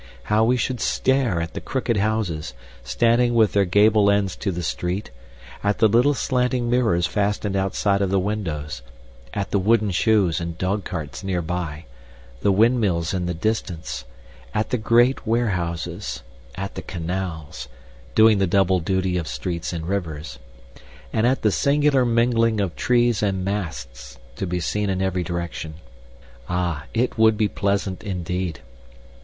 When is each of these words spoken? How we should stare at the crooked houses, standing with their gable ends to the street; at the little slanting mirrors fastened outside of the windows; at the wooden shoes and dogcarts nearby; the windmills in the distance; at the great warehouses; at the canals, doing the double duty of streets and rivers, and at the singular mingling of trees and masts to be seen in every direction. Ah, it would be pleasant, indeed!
How 0.23 0.43
we 0.43 0.57
should 0.57 0.81
stare 0.81 1.39
at 1.41 1.53
the 1.53 1.61
crooked 1.61 1.97
houses, 1.97 2.55
standing 2.83 3.35
with 3.35 3.53
their 3.53 3.65
gable 3.65 4.09
ends 4.09 4.35
to 4.37 4.51
the 4.51 4.63
street; 4.63 5.11
at 5.63 5.77
the 5.77 5.87
little 5.87 6.15
slanting 6.15 6.71
mirrors 6.71 7.05
fastened 7.05 7.55
outside 7.55 8.01
of 8.01 8.09
the 8.09 8.17
windows; 8.17 8.81
at 9.31 9.51
the 9.51 9.59
wooden 9.59 9.91
shoes 9.91 10.41
and 10.41 10.57
dogcarts 10.57 11.23
nearby; 11.23 11.85
the 12.41 12.51
windmills 12.51 13.13
in 13.13 13.27
the 13.27 13.35
distance; 13.35 14.05
at 14.55 14.71
the 14.71 14.79
great 14.79 15.27
warehouses; 15.27 16.23
at 16.55 16.73
the 16.73 16.81
canals, 16.81 17.67
doing 18.15 18.39
the 18.39 18.47
double 18.47 18.79
duty 18.79 19.17
of 19.17 19.27
streets 19.27 19.71
and 19.71 19.87
rivers, 19.87 20.39
and 21.13 21.27
at 21.27 21.43
the 21.43 21.51
singular 21.51 22.05
mingling 22.07 22.59
of 22.59 22.75
trees 22.75 23.21
and 23.21 23.45
masts 23.45 24.17
to 24.35 24.47
be 24.47 24.59
seen 24.59 24.89
in 24.89 24.99
every 24.99 25.23
direction. 25.23 25.75
Ah, 26.49 26.85
it 26.91 27.19
would 27.19 27.37
be 27.37 27.47
pleasant, 27.47 28.01
indeed! 28.03 28.61